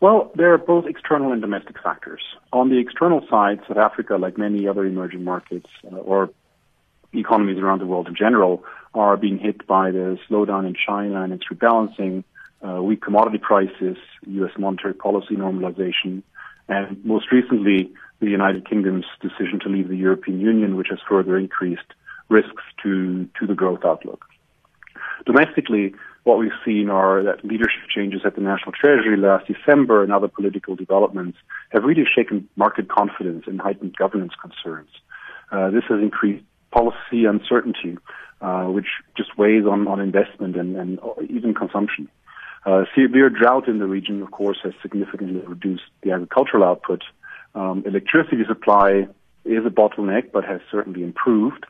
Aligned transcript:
Well, 0.00 0.32
there 0.34 0.54
are 0.54 0.58
both 0.58 0.86
external 0.86 1.32
and 1.32 1.42
domestic 1.42 1.76
factors. 1.82 2.22
On 2.52 2.70
the 2.70 2.78
external 2.78 3.20
side, 3.30 3.60
South 3.68 3.76
Africa, 3.76 4.16
like 4.16 4.38
many 4.38 4.66
other 4.66 4.84
emerging 4.86 5.24
markets 5.24 5.68
uh, 5.84 5.96
or 5.96 6.30
economies 7.12 7.58
around 7.58 7.80
the 7.80 7.86
world 7.86 8.08
in 8.08 8.14
general, 8.16 8.64
are 8.94 9.16
being 9.18 9.38
hit 9.38 9.66
by 9.66 9.90
the 9.90 10.18
slowdown 10.28 10.66
in 10.66 10.74
China 10.74 11.22
and 11.22 11.34
its 11.34 11.44
rebalancing, 11.52 12.24
uh, 12.66 12.82
weak 12.82 13.02
commodity 13.02 13.38
prices, 13.38 13.96
U.S. 14.26 14.52
monetary 14.58 14.94
policy 14.94 15.34
normalization, 15.36 16.22
and 16.68 17.04
most 17.04 17.32
recently, 17.32 17.90
the 18.20 18.28
United 18.28 18.68
Kingdom's 18.68 19.06
decision 19.20 19.58
to 19.60 19.68
leave 19.68 19.88
the 19.88 19.96
European 19.96 20.40
Union, 20.40 20.76
which 20.76 20.88
has 20.90 20.98
further 21.08 21.36
increased 21.36 21.94
risks 22.28 22.62
to, 22.82 23.28
to 23.38 23.46
the 23.46 23.54
growth 23.54 23.80
outlook. 23.84 24.24
Domestically, 25.26 25.94
what 26.24 26.38
we've 26.38 26.50
seen 26.64 26.90
are 26.90 27.22
that 27.22 27.44
leadership 27.44 27.88
changes 27.94 28.22
at 28.24 28.34
the 28.34 28.40
National 28.40 28.72
Treasury 28.72 29.16
last 29.16 29.46
December 29.46 30.02
and 30.02 30.12
other 30.12 30.28
political 30.28 30.76
developments 30.76 31.38
have 31.70 31.84
really 31.84 32.04
shaken 32.04 32.48
market 32.56 32.88
confidence 32.88 33.44
and 33.46 33.60
heightened 33.60 33.96
governance 33.96 34.32
concerns. 34.40 34.90
Uh, 35.50 35.70
this 35.70 35.84
has 35.88 36.00
increased 36.00 36.44
policy 36.70 37.24
uncertainty, 37.24 37.96
uh, 38.40 38.64
which 38.64 38.86
just 39.16 39.36
weighs 39.38 39.64
on, 39.64 39.88
on 39.88 40.00
investment 40.00 40.56
and, 40.56 40.76
and 40.76 41.00
even 41.28 41.54
consumption. 41.54 42.08
Uh, 42.66 42.84
severe 42.94 43.30
drought 43.30 43.68
in 43.68 43.78
the 43.78 43.86
region, 43.86 44.22
of 44.22 44.30
course, 44.30 44.58
has 44.62 44.74
significantly 44.82 45.40
reduced 45.46 45.84
the 46.02 46.12
agricultural 46.12 46.62
output. 46.62 47.02
Um, 47.54 47.82
electricity 47.86 48.44
supply 48.46 49.08
is 49.44 49.64
a 49.64 49.70
bottleneck, 49.70 50.30
but 50.32 50.44
has 50.44 50.60
certainly 50.70 51.02
improved. 51.02 51.64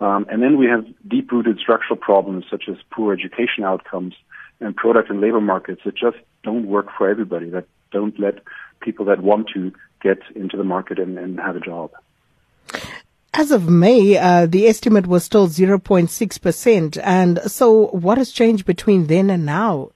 Um, 0.00 0.26
and 0.30 0.42
then 0.42 0.56
we 0.56 0.66
have 0.66 0.86
deep-rooted 1.06 1.58
structural 1.58 1.96
problems 1.96 2.44
such 2.50 2.64
as 2.68 2.76
poor 2.90 3.12
education 3.12 3.64
outcomes 3.64 4.14
and 4.60 4.74
product 4.74 5.10
and 5.10 5.20
labor 5.20 5.40
markets 5.40 5.82
that 5.84 5.94
just 5.94 6.16
don't 6.42 6.66
work 6.66 6.86
for 6.96 7.08
everybody, 7.08 7.50
that 7.50 7.66
don't 7.90 8.18
let 8.18 8.38
people 8.80 9.04
that 9.06 9.22
want 9.22 9.48
to 9.54 9.72
get 10.02 10.18
into 10.34 10.56
the 10.56 10.64
market 10.64 10.98
and, 10.98 11.18
and 11.18 11.38
have 11.38 11.56
a 11.56 11.60
job. 11.60 11.90
As 13.34 13.50
of 13.50 13.68
May, 13.68 14.16
uh, 14.16 14.46
the 14.46 14.66
estimate 14.66 15.06
was 15.06 15.24
still 15.24 15.48
0.6%. 15.48 17.00
And 17.02 17.38
so 17.46 17.86
what 17.88 18.18
has 18.18 18.32
changed 18.32 18.64
between 18.64 19.06
then 19.06 19.30
and 19.30 19.46
now? 19.46 19.90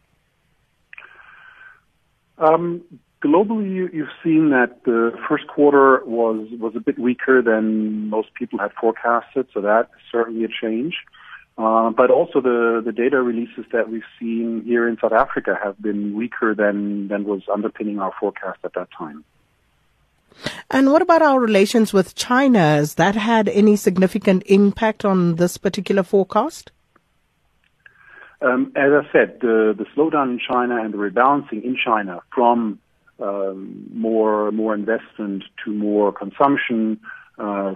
Um, 2.39 2.83
globally, 3.25 3.75
you, 3.75 4.05
have 4.05 4.15
seen 4.23 4.51
that 4.51 4.85
the 4.85 5.13
first 5.29 5.47
quarter 5.47 6.05
was 6.05 6.47
was 6.61 6.75
a 6.77 6.81
bit 6.81 6.99
weaker 6.99 7.41
than 7.43 8.09
most 8.09 8.35
people 8.35 8.59
had 8.59 8.73
forecasted, 8.81 9.47
so 9.55 9.61
that's 9.61 9.91
certainly 10.13 10.45
a 10.45 10.49
change. 10.49 10.95
Uh, 11.57 11.91
but 11.91 12.11
also 12.11 12.41
the, 12.41 12.83
the 12.85 12.91
data 12.91 13.23
releases 13.23 13.65
that 13.73 13.89
we've 13.89 14.03
seen 14.19 14.63
here 14.65 14.89
in 14.89 14.99
South 15.01 15.13
Africa 15.13 15.57
have 15.63 15.81
been 15.81 16.17
weaker 16.17 16.53
than, 16.53 17.07
than 17.07 17.25
was 17.25 17.43
underpinning 17.53 18.01
our 18.01 18.13
forecast 18.19 18.59
at 18.65 18.75
that 18.75 18.89
time. 18.97 19.25
And 20.69 20.91
what 20.91 21.01
about 21.01 21.23
our 21.23 21.39
relations 21.39 21.93
with 21.93 22.17
China? 22.17 22.59
Has 22.59 22.95
that 22.95 23.15
had 23.15 23.49
any 23.49 23.77
significant 23.77 24.43
impact 24.47 25.05
on 25.05 25.37
this 25.37 25.57
particular 25.57 26.03
forecast? 26.03 26.73
Um, 28.43 28.73
as 28.75 28.91
I 28.93 29.13
said, 29.13 29.39
the, 29.41 29.77
the 29.79 29.87
slowdown 29.97 30.33
in 30.33 30.41
China 30.41 30.83
and 30.83 30.93
the 30.93 30.99
rebalancing 30.99 31.63
in 31.63 31.77
China 31.83 32.21
from 32.35 32.81
um, 33.21 33.87
more 33.93 34.51
more 34.53 34.75
investment 34.75 35.45
to 35.65 35.71
more 35.71 36.13
consumption, 36.13 37.01
uh, 37.39 37.75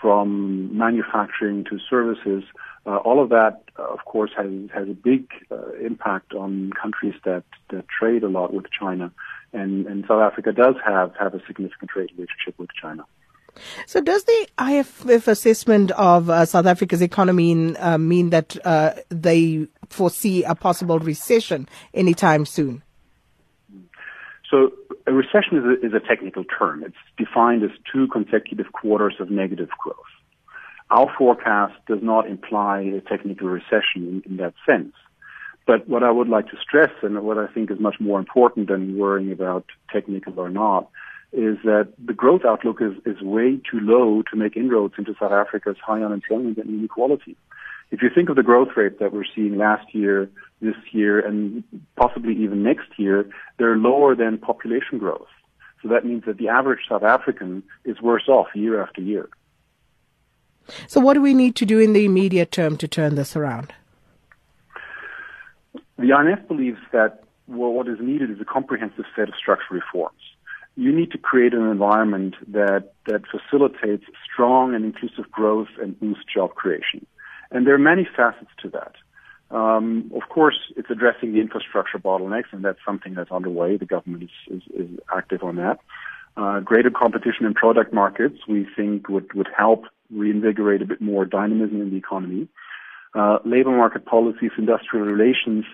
from 0.00 0.76
manufacturing 0.76 1.64
to 1.64 1.78
services. 1.88 2.42
Uh, 2.86 2.96
all 2.96 3.22
of 3.22 3.28
that, 3.28 3.62
uh, 3.78 3.82
of 3.82 4.04
course, 4.06 4.30
has 4.36 4.50
has 4.72 4.88
a 4.88 4.94
big 4.94 5.26
uh, 5.50 5.72
impact 5.84 6.32
on 6.32 6.70
countries 6.80 7.14
that, 7.24 7.44
that 7.70 7.84
trade 7.88 8.22
a 8.22 8.28
lot 8.28 8.54
with 8.54 8.64
China, 8.70 9.12
and, 9.52 9.86
and 9.86 10.04
South 10.08 10.22
Africa 10.22 10.52
does 10.52 10.76
have 10.84 11.14
have 11.18 11.34
a 11.34 11.40
significant 11.46 11.90
trade 11.90 12.10
relationship 12.16 12.58
with 12.58 12.70
China. 12.80 13.04
So, 13.86 14.00
does 14.00 14.24
the 14.24 14.48
IMF 14.58 15.28
assessment 15.28 15.90
of 15.92 16.30
uh, 16.30 16.46
South 16.46 16.66
Africa's 16.66 17.02
economy 17.02 17.76
uh, 17.76 17.98
mean 17.98 18.30
that 18.30 18.56
uh, 18.64 18.94
they 19.10 19.66
foresee 19.90 20.44
a 20.44 20.54
possible 20.54 20.98
recession 20.98 21.68
anytime 21.92 22.46
soon? 22.46 22.82
So 24.50 24.72
a 25.10 25.12
recession 25.12 25.58
is 25.58 25.64
a, 25.64 25.86
is 25.86 25.92
a 25.92 26.00
technical 26.00 26.44
term. 26.44 26.84
It's 26.84 26.94
defined 27.18 27.64
as 27.64 27.70
two 27.92 28.06
consecutive 28.08 28.72
quarters 28.72 29.16
of 29.18 29.28
negative 29.28 29.68
growth. 29.82 29.96
Our 30.90 31.12
forecast 31.18 31.74
does 31.88 31.98
not 32.00 32.28
imply 32.28 32.80
a 32.80 33.00
technical 33.00 33.48
recession 33.48 33.96
in, 33.96 34.22
in 34.26 34.36
that 34.38 34.54
sense. 34.64 34.94
But 35.66 35.88
what 35.88 36.02
I 36.04 36.10
would 36.10 36.28
like 36.28 36.48
to 36.50 36.56
stress, 36.56 36.90
and 37.02 37.20
what 37.22 37.38
I 37.38 37.48
think 37.48 37.70
is 37.70 37.80
much 37.80 37.96
more 38.00 38.18
important 38.18 38.68
than 38.68 38.98
worrying 38.98 39.32
about 39.32 39.64
technical 39.92 40.38
or 40.38 40.48
not, 40.48 40.88
is 41.32 41.58
that 41.64 41.92
the 42.04 42.12
growth 42.12 42.44
outlook 42.44 42.80
is, 42.80 42.94
is 43.04 43.20
way 43.20 43.56
too 43.56 43.80
low 43.80 44.22
to 44.30 44.36
make 44.36 44.56
inroads 44.56 44.94
into 44.98 45.14
South 45.20 45.32
Africa's 45.32 45.76
high 45.84 46.02
unemployment 46.02 46.58
and 46.58 46.68
inequality. 46.68 47.36
If 47.90 48.02
you 48.02 48.10
think 48.14 48.28
of 48.28 48.36
the 48.36 48.42
growth 48.42 48.70
rate 48.76 49.00
that 49.00 49.12
we're 49.12 49.24
seeing 49.34 49.58
last 49.58 49.92
year, 49.92 50.30
this 50.60 50.76
year, 50.92 51.20
and 51.20 51.64
possibly 51.96 52.34
even 52.34 52.62
next 52.62 52.88
year, 52.98 53.28
they're 53.58 53.76
lower 53.76 54.14
than 54.14 54.38
population 54.38 54.98
growth. 54.98 55.28
So 55.82 55.88
that 55.88 56.04
means 56.04 56.24
that 56.26 56.36
the 56.36 56.48
average 56.48 56.80
South 56.88 57.02
African 57.02 57.62
is 57.84 58.00
worse 58.02 58.28
off 58.28 58.48
year 58.54 58.82
after 58.82 59.00
year. 59.00 59.28
So, 60.86 61.00
what 61.00 61.14
do 61.14 61.22
we 61.22 61.34
need 61.34 61.56
to 61.56 61.66
do 61.66 61.78
in 61.78 61.94
the 61.94 62.04
immediate 62.04 62.52
term 62.52 62.76
to 62.76 62.86
turn 62.86 63.14
this 63.14 63.34
around? 63.34 63.72
The 65.98 66.10
IMF 66.10 66.46
believes 66.46 66.78
that 66.92 67.24
well, 67.50 67.72
what 67.72 67.88
is 67.88 67.98
needed 68.00 68.30
is 68.30 68.40
a 68.40 68.44
comprehensive 68.44 69.04
set 69.16 69.28
of 69.28 69.34
structural 69.36 69.80
reforms. 69.80 70.20
You 70.76 70.94
need 70.94 71.10
to 71.10 71.18
create 71.18 71.52
an 71.52 71.68
environment 71.68 72.36
that, 72.48 72.92
that 73.06 73.22
facilitates 73.26 74.04
strong 74.32 74.74
and 74.74 74.84
inclusive 74.84 75.30
growth 75.32 75.68
and 75.82 75.98
boosts 75.98 76.24
job 76.32 76.54
creation. 76.54 77.04
And 77.50 77.66
there 77.66 77.74
are 77.74 77.78
many 77.78 78.08
facets 78.16 78.50
to 78.62 78.68
that. 78.70 78.92
Um, 79.50 80.10
of 80.14 80.28
course, 80.28 80.56
it's 80.76 80.90
addressing 80.90 81.32
the 81.32 81.40
infrastructure 81.40 81.98
bottlenecks, 81.98 82.52
and 82.52 82.64
that's 82.64 82.78
something 82.86 83.14
that's 83.14 83.30
underway. 83.30 83.76
The 83.76 83.86
government 83.86 84.24
is, 84.24 84.56
is, 84.56 84.62
is 84.74 84.98
active 85.14 85.42
on 85.42 85.56
that. 85.56 85.78
Uh, 86.36 86.60
greater 86.60 86.90
competition 86.90 87.44
in 87.44 87.54
product 87.54 87.92
markets, 87.92 88.38
we 88.48 88.66
think, 88.76 89.08
would, 89.08 89.32
would 89.34 89.48
help 89.56 89.84
reinvigorate 90.10 90.82
a 90.82 90.86
bit 90.86 91.00
more 91.00 91.24
dynamism 91.24 91.80
in 91.80 91.90
the 91.90 91.96
economy. 91.96 92.48
Uh, 93.14 93.38
labor 93.44 93.76
market 93.76 94.06
policies, 94.06 94.52
industrial 94.56 95.04
relations 95.04 95.64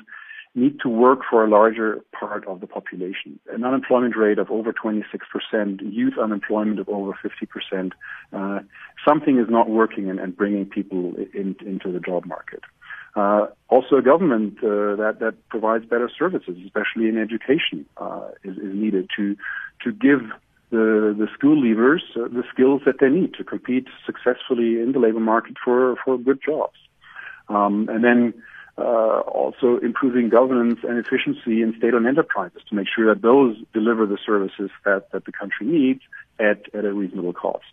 need 0.54 0.80
to 0.80 0.88
work 0.88 1.20
for 1.28 1.44
a 1.44 1.48
larger 1.48 2.02
part 2.18 2.46
of 2.46 2.60
the 2.60 2.66
population. 2.66 3.38
An 3.52 3.62
unemployment 3.62 4.16
rate 4.16 4.38
of 4.38 4.50
over 4.50 4.72
26%, 4.72 5.04
youth 5.92 6.14
unemployment 6.20 6.80
of 6.80 6.88
over 6.88 7.12
50%, 7.12 7.92
uh, 8.32 8.60
something 9.06 9.38
is 9.38 9.46
not 9.50 9.68
working 9.68 10.08
and, 10.08 10.18
and 10.18 10.34
bringing 10.34 10.64
people 10.64 11.12
in, 11.34 11.54
into 11.60 11.92
the 11.92 12.00
job 12.00 12.24
market. 12.24 12.60
Uh, 13.16 13.46
also, 13.68 13.96
a 13.96 14.02
government 14.02 14.58
uh, 14.58 14.94
that 14.96 15.16
that 15.20 15.34
provides 15.48 15.86
better 15.86 16.10
services, 16.18 16.56
especially 16.66 17.08
in 17.08 17.16
education, 17.16 17.86
uh, 17.96 18.28
is, 18.44 18.56
is 18.58 18.74
needed 18.74 19.08
to 19.16 19.34
to 19.82 19.90
give 19.90 20.20
the 20.70 21.14
the 21.18 21.26
school 21.32 21.56
leavers 21.60 22.02
uh, 22.16 22.28
the 22.28 22.44
skills 22.52 22.82
that 22.84 22.96
they 23.00 23.08
need 23.08 23.32
to 23.32 23.42
compete 23.42 23.86
successfully 24.04 24.80
in 24.82 24.92
the 24.92 24.98
labor 24.98 25.20
market 25.20 25.56
for 25.64 25.96
for 26.04 26.18
good 26.18 26.40
jobs. 26.44 26.76
Um, 27.48 27.88
and 27.88 28.04
then 28.04 28.34
uh, 28.78 29.20
also 29.20 29.78
improving 29.78 30.28
governance 30.28 30.80
and 30.82 30.98
efficiency 30.98 31.62
in 31.62 31.74
state-owned 31.78 32.06
enterprises 32.06 32.60
to 32.68 32.74
make 32.74 32.88
sure 32.94 33.14
that 33.14 33.22
those 33.22 33.56
deliver 33.72 34.04
the 34.04 34.18
services 34.26 34.70
that, 34.84 35.10
that 35.12 35.24
the 35.24 35.32
country 35.32 35.66
needs 35.66 36.00
at, 36.38 36.62
at 36.74 36.84
a 36.84 36.92
reasonable 36.92 37.32
cost. 37.32 37.64